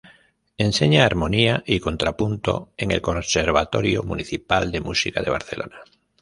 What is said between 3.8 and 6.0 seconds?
Municipal de Música de Barcelona.